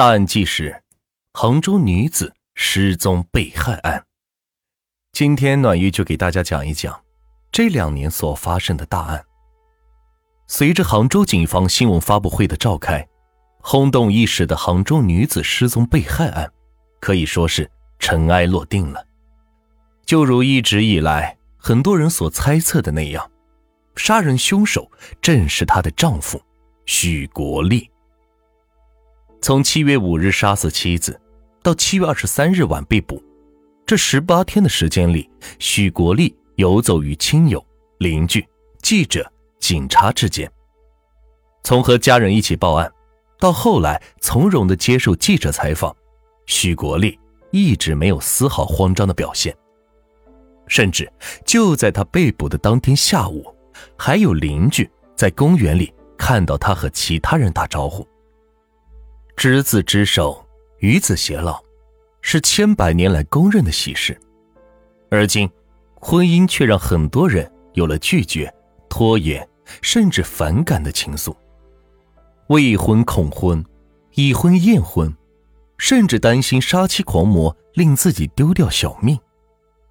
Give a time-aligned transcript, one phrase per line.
[0.00, 0.82] 大案纪实：
[1.34, 4.02] 杭州女子失踪被害案。
[5.12, 6.98] 今天暖玉就给大家讲一讲
[7.52, 9.22] 这两年所发生的大案。
[10.46, 13.06] 随着杭州警方新闻发布会的召开，
[13.58, 16.50] 轰动一时的杭州女子失踪被害案
[16.98, 19.06] 可以说是尘埃落定了。
[20.06, 23.30] 就如一直以来很多人所猜测的那样，
[23.96, 24.90] 杀人凶手
[25.20, 26.40] 正是她的丈夫
[26.86, 27.89] 许国立。
[29.42, 31.18] 从七月五日杀死妻子，
[31.62, 33.22] 到七月二十三日晚被捕，
[33.86, 37.64] 这十八天的时间里，许国立游走于亲友、
[37.98, 38.46] 邻居、
[38.82, 40.50] 记者、警察之间。
[41.62, 42.90] 从和家人一起报案，
[43.38, 45.94] 到后来从容的接受记者采访，
[46.44, 47.18] 许国立
[47.50, 49.56] 一直没有丝毫慌张的表现。
[50.66, 51.10] 甚至
[51.46, 53.44] 就在他被捕的当天下午，
[53.96, 58.06] 还有邻居在公园里看到他和其他人打招呼。
[59.40, 60.46] 执子之手，
[60.80, 61.64] 与子偕老，
[62.20, 64.14] 是千百年来公认的喜事。
[65.10, 65.50] 而今，
[65.94, 68.54] 婚姻却让很多人有了拒绝、
[68.90, 69.48] 拖延，
[69.80, 71.34] 甚至反感的情愫。
[72.48, 73.64] 未婚恐婚，
[74.12, 75.10] 已婚厌婚，
[75.78, 79.18] 甚至担心杀妻狂魔令自己丢掉小命。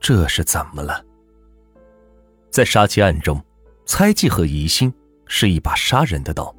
[0.00, 1.04] 这是怎么了？
[2.50, 3.40] 在杀妻案中，
[3.84, 4.92] 猜忌和疑心
[5.28, 6.52] 是一把杀人的刀。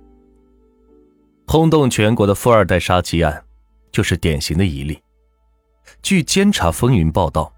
[1.50, 3.42] 轰动全国的富二代杀妻案，
[3.90, 5.02] 就是典型的一例。
[6.02, 7.54] 据《监察风云》报道，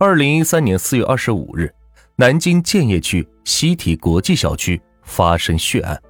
[0.00, 1.72] 二零一三年四月二十五日，
[2.16, 6.02] 南京建邺区西体国际小区发生血案。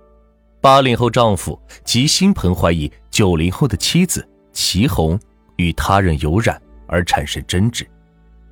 [0.62, 5.20] 八零后丈夫吉新鹏怀疑九零后的妻子齐红
[5.56, 7.86] 与他人有染而产生争执，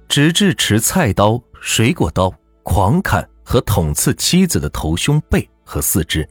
[0.08, 2.30] 直至持菜刀、水果刀
[2.64, 6.28] 狂砍和捅刺妻子的头、胸、背和四肢。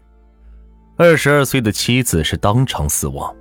[1.00, 3.31] 二十二岁的妻子是当场死亡。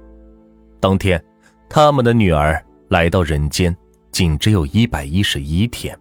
[0.79, 1.23] 当天，
[1.71, 3.75] 他们的女儿来到人间，
[4.13, 5.98] 仅只有一百一十一天。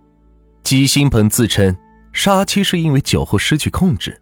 [0.63, 1.73] 吉新鹏自称
[2.11, 4.21] 杀妻是因为酒后失去控制，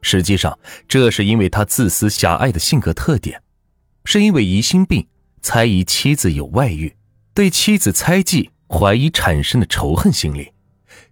[0.00, 0.58] 实际上
[0.88, 3.42] 这是因为他自私狭隘的性格特点，
[4.06, 5.06] 是因为疑心病，
[5.42, 6.96] 猜疑妻子有外遇，
[7.34, 10.50] 对妻子猜忌怀疑产生的仇恨心理，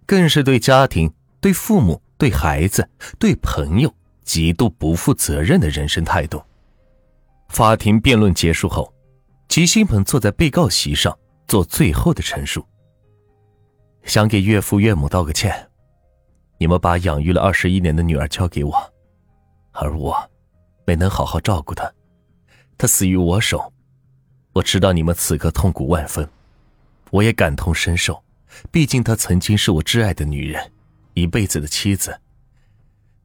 [0.07, 3.93] 更是对家庭、对父母、对孩子、对朋友。
[4.31, 6.41] 极度不负责任的人生态度。
[7.49, 8.93] 法庭辩论结束后，
[9.49, 11.13] 吉新鹏坐在被告席上
[11.49, 12.65] 做最后的陈述。
[14.03, 15.69] 想给岳父岳母道个歉，
[16.57, 18.93] 你们把养育了二十一年的女儿交给我，
[19.73, 20.15] 而我
[20.85, 21.91] 没能好好照顾她，
[22.77, 23.73] 她死于我手。
[24.53, 26.25] 我知道你们此刻痛苦万分，
[27.09, 28.23] 我也感同身受，
[28.71, 30.71] 毕竟她曾经是我挚爱的女人，
[31.15, 32.17] 一辈子的妻子。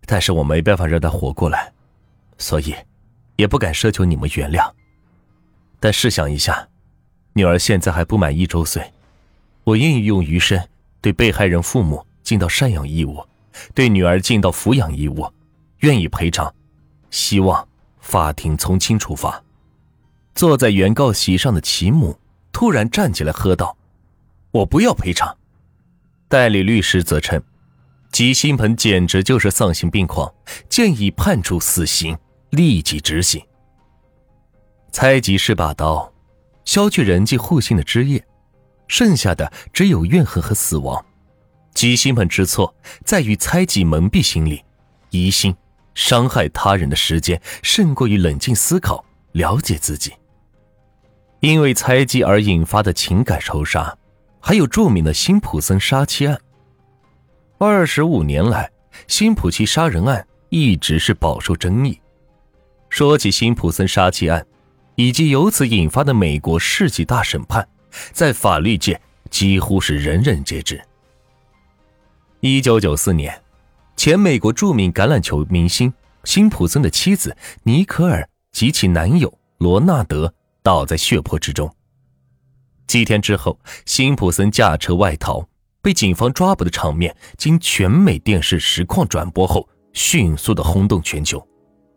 [0.06, 1.72] 但是我没办法让他活过来，
[2.38, 2.74] 所以
[3.34, 4.72] 也不敢奢求你们原谅。
[5.80, 6.68] 但试想一下，
[7.32, 8.92] 女儿现在还不满一周岁，
[9.64, 10.64] 我愿意用余生
[11.00, 13.22] 对被害人父母尽到赡养义务，
[13.74, 15.30] 对女儿尽到抚养义务，
[15.80, 16.54] 愿意赔偿。
[17.10, 17.66] 希望
[18.00, 19.42] 法庭从轻处罚。
[20.34, 22.18] 坐在原告席上的齐母
[22.52, 23.76] 突然站起来喝道
[24.52, 25.36] ：“我不要赔偿。”
[26.28, 27.42] 代理律师则称。
[28.12, 30.32] 吉新鹏简直就是丧心病狂，
[30.68, 32.16] 建议判处死刑，
[32.50, 33.42] 立即执行。
[34.90, 36.10] 猜忌是把刀，
[36.64, 38.24] 削去人际互信的枝叶，
[38.88, 41.04] 剩下的只有怨恨和死亡。
[41.74, 42.74] 吉新鹏之错
[43.04, 44.64] 在于猜忌蒙蔽心理，
[45.10, 45.54] 疑心
[45.94, 50.14] 伤害他人的时间胜过于冷静思考、了解自己。
[51.40, 53.94] 因为猜忌而引发的情感仇杀，
[54.40, 56.40] 还有著名的辛普森杀妻案。
[57.58, 58.70] 二十五年来，
[59.08, 61.98] 辛普奇杀人案一直是饱受争议。
[62.90, 64.46] 说起辛普森杀妻案，
[64.94, 67.66] 以及由此引发的美国世纪大审判，
[68.12, 69.00] 在法律界
[69.30, 70.78] 几乎是人人皆知。
[72.40, 73.42] 一九九四年，
[73.96, 75.90] 前美国著名橄榄球明星
[76.24, 81.74] 辛普森的妻子尼可尔及其男友罗纳德倒在血泊之中。
[82.86, 85.48] 几天之后，辛普森驾车外逃。
[85.86, 91.40] 被警方抓捕的场面，经全美电视实况转播后，迅速的轰动全球。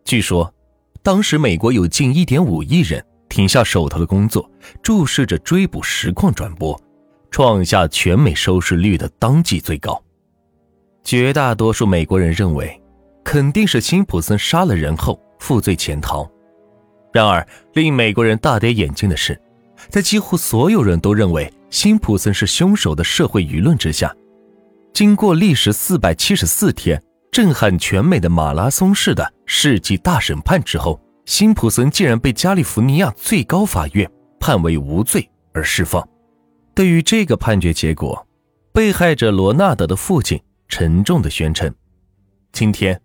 [0.06, 0.54] 据说，
[1.02, 4.48] 当时美国有近1.5亿人停下手头的工作，
[4.84, 6.80] 注视着追捕实况转播，
[7.32, 10.00] 创下全美收视率的当季最高。
[11.04, 12.80] 绝大多数美国人认为，
[13.24, 16.30] 肯定是辛普森杀了人后负罪潜逃。
[17.12, 17.44] 然而，
[17.74, 19.42] 令美国人大跌眼镜的是，
[19.90, 21.52] 在几乎所有人都认为。
[21.70, 24.16] 辛普森是凶手的社会舆论之下，
[24.94, 27.02] 经过历时四百七十四天、
[27.32, 36.08] 震撼全美的马拉松式的世纪大审判之后，辛普森竟然被加利福尼亚最高法院判为无罪而释放。
[36.74, 38.28] 对于这个判决结果，
[38.74, 41.74] 被害者罗纳德的父亲沉重的宣称
[42.52, 43.00] ：“今天，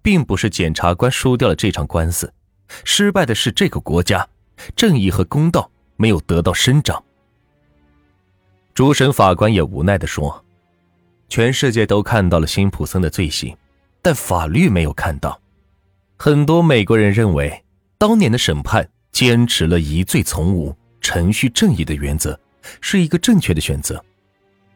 [0.00, 2.32] 并不是检察官输掉了这场官司，
[2.84, 4.26] 失败的是这个国家，
[4.74, 7.00] 正义和公道没有得到伸张。”
[8.76, 10.44] 主审法官也无奈的说
[11.30, 13.56] ：“全世界都看到了辛普森的罪行，
[14.02, 15.40] 但法律没有看到。
[16.18, 17.64] 很多美国人认为，
[17.96, 22.38] 当年的审判坚持了疑罪从无、程序正义的原则，
[22.82, 24.04] 是一个正确的选择。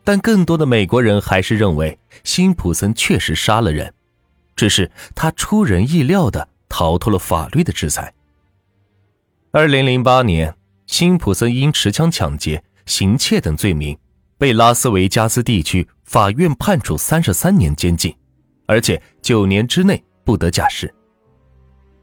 [0.03, 3.93] 但更多的美国人还是认为，辛普森确实杀了人，
[4.57, 8.15] 只是他出人意料的逃脱了法律的制裁。”
[9.53, 10.57] 二零零八年，
[10.87, 12.65] 辛普森因持枪抢劫。
[12.91, 13.97] 行窃等罪名，
[14.37, 18.13] 被拉斯维加斯地区法院判处三十三年监禁，
[18.67, 20.93] 而且九年之内不得假释。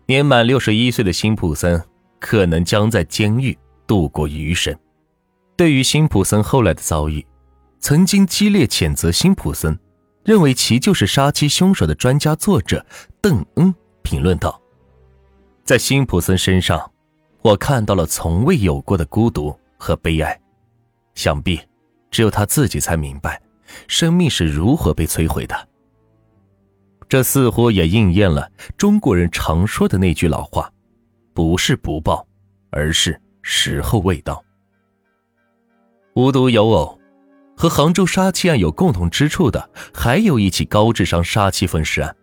[0.05, 1.83] 年满六十一岁的辛普森
[2.19, 3.55] 可能将在监狱
[3.85, 4.73] 度过余生。
[5.57, 7.25] 对于辛普森后来的遭遇，
[7.81, 9.77] 曾经激烈谴责辛普森，
[10.23, 12.85] 认为其就是杀妻凶手的专家作者
[13.19, 14.61] 邓恩评论道
[15.65, 16.89] ：“在辛普森身上，
[17.41, 20.39] 我看到了从未有过的孤独和悲哀。”
[21.17, 21.59] 想必，
[22.11, 23.41] 只有他自己才明白，
[23.87, 25.67] 生命是如何被摧毁的。
[27.09, 28.47] 这似乎也应验了
[28.77, 30.71] 中国人常说的那句老话
[31.33, 32.23] ：“不是不报，
[32.69, 34.43] 而是时候未到。”
[36.13, 36.99] 无独有偶，
[37.57, 42.15] 和杭州杀妻案有共同之处的，还有一起高智商杀妻分尸案。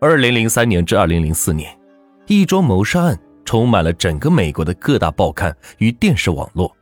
[0.00, 1.78] 二零零三年至二零零四年，
[2.26, 6.74] 一桩谋杀案充满了整个美国的各大报刊与电视网络。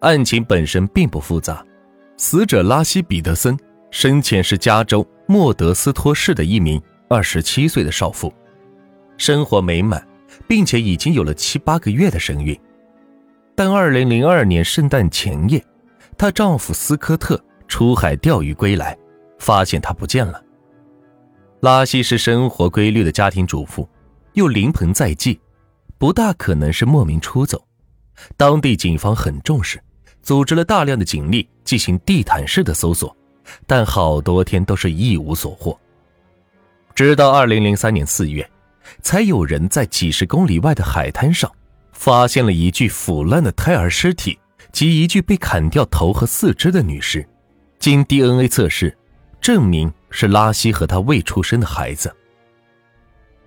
[0.00, 1.64] 案情本身并不复杂，
[2.16, 3.58] 死者拉西·彼得森
[3.90, 8.32] 生前是加州莫德斯托市的一名二十七岁的少妇，
[9.16, 10.06] 生活美满，
[10.46, 12.58] 并且已经有了七八个月的身孕。
[13.56, 15.64] 但二零零二年圣诞前夜，
[16.16, 18.96] 她丈夫斯科特出海钓鱼归来，
[19.40, 20.40] 发现她不见了。
[21.60, 23.88] 拉西是生活规律的家庭主妇，
[24.34, 25.40] 又临盆在即，
[25.98, 27.60] 不大可能是莫名出走。
[28.36, 29.80] 当地警方很重视。
[30.22, 33.16] 组织了大量的警力进行地毯式的搜索，
[33.66, 35.78] 但好多天都是一无所获。
[36.94, 38.48] 直到二零零三年四月，
[39.02, 41.50] 才有人在几十公里外的海滩上
[41.92, 44.38] 发现了一具腐烂的胎儿尸体
[44.72, 47.26] 及一具被砍掉头和四肢的女尸。
[47.78, 48.96] 经 DNA 测试，
[49.40, 52.14] 证明是拉西和他未出生的孩子。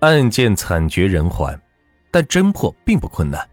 [0.00, 1.60] 案件惨绝人寰，
[2.10, 3.46] 但侦破并不困难。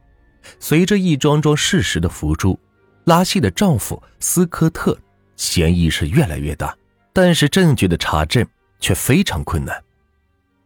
[0.60, 2.58] 随着一桩桩事实的浮出。
[3.10, 4.96] 拉西的丈夫斯科特
[5.36, 6.78] 嫌疑是越来越大，
[7.12, 8.46] 但是证据的查证
[8.80, 9.84] 却非常困难，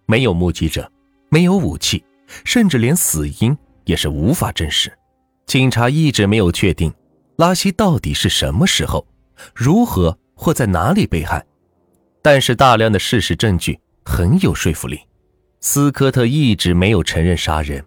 [0.05, 0.91] 没有目击者，
[1.29, 2.03] 没有武器，
[2.43, 4.91] 甚至连死因也是无法证实。
[5.45, 6.93] 警察一直没有确定
[7.37, 9.07] 拉西到底是什么时候、
[9.55, 11.45] 如何或在哪里被害，
[12.21, 14.99] 但是大量的事实证据很有说服力。
[15.61, 17.85] 斯科特一直没有承认杀人，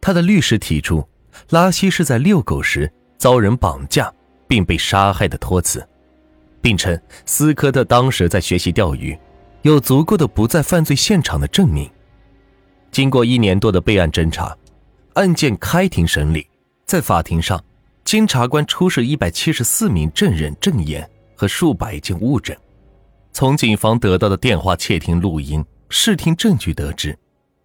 [0.00, 1.06] 他的律师提出
[1.50, 2.90] 拉西是在遛狗时。
[3.18, 4.12] 遭人绑架
[4.46, 5.86] 并被杀害的托词，
[6.62, 9.18] 并称斯科特当时在学习钓鱼，
[9.62, 11.90] 有足够的不在犯罪现场的证明。
[12.92, 14.56] 经过一年多的备案侦查，
[15.14, 16.46] 案件开庭审理，
[16.86, 17.62] 在法庭上，
[18.04, 22.56] 经察官出示一百七十四名证人证言和数百件物证，
[23.32, 27.18] 从警方得到的电话窃听录音、视听证据得知，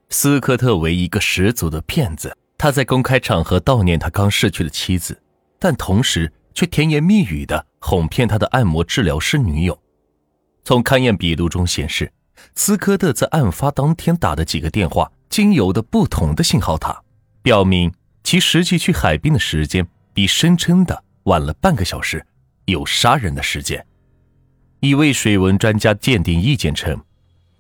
[0.10, 5.18] 斯科特为一个十足的骗子，他在公开场合悼念他刚逝去的妻子。
[5.64, 9.82] 但同时却甜言蜜语的哄骗他的按摩治疗师女友。
[10.66, 12.12] 从勘验笔录中显示，
[12.54, 17.02] 斯科特在案发当天打的几个电话经由的不同的信号塔，
[17.42, 17.90] 表明
[18.26, 22.26] 其实际去海滨的时间比声称的晚了半个小时，
[22.66, 23.88] 有杀人的时间。
[24.82, 27.02] 一位水文专家鉴定意见称，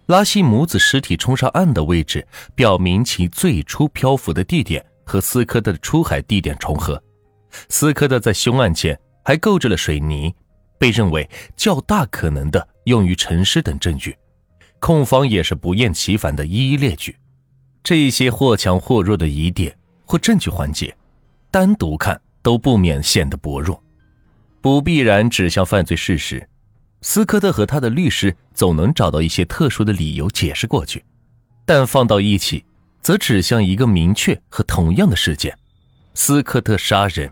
[0.07, 7.01] 拉西母子尸体冲上岸的位置，表明其最初漂浮的地点和斯科特的出海地点重合。
[7.69, 10.33] 斯科特在凶案前还购置了水泥，
[10.77, 14.17] 被认为较大可能的用于沉尸等证据，
[14.79, 17.15] 控方也是不厌其烦的一一列举。
[17.83, 20.95] 这些或强或弱的疑点或证据环节，
[21.51, 23.81] 单独看都不免显得薄弱，
[24.61, 26.47] 不必然指向犯罪事实。
[27.01, 31.03] 斯科特和他的律师总能找到一些特殊的理由解释过去，
[31.65, 32.63] 但放到一起，
[33.01, 35.57] 则指向一个明确和同样的事件：
[36.13, 37.29] 斯科特杀人。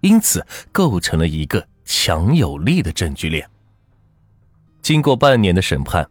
[0.00, 3.48] 因此，构成了一个强有力的证据链。
[4.80, 6.08] 经过半年的审判，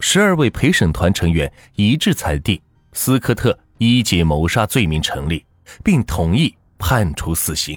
[0.00, 2.60] 十二位陪审团成员一致裁定
[2.92, 5.44] 斯科特一级谋杀罪名成立，
[5.82, 7.76] 并同意判处死刑。